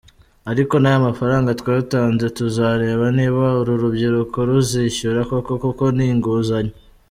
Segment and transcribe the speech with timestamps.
[0.51, 6.73] Ariko n’aya mafaranga twatanze tuzareba niba uru rubyiruko ruzishyura koko, kuko ni inguzanyo.